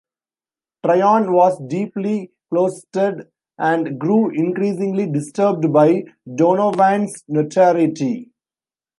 Tryon 0.83 1.31
was 1.31 1.59
deeply 1.67 2.31
closeted 2.49 3.27
and 3.59 3.99
grew 3.99 4.31
increasingly 4.31 5.05
disturbed 5.05 5.71
by 5.71 6.05
Donovan's 6.33 7.23
notoriety. 7.27 8.31